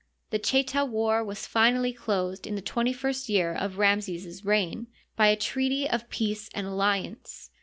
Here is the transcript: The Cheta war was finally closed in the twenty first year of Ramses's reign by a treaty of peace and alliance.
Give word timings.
The 0.31 0.39
Cheta 0.39 0.83
war 0.83 1.23
was 1.23 1.45
finally 1.45 1.93
closed 1.93 2.47
in 2.47 2.55
the 2.55 2.61
twenty 2.63 2.91
first 2.91 3.29
year 3.29 3.53
of 3.53 3.77
Ramses's 3.77 4.43
reign 4.43 4.87
by 5.15 5.27
a 5.27 5.35
treaty 5.35 5.87
of 5.87 6.09
peace 6.09 6.49
and 6.55 6.65
alliance. 6.65 7.51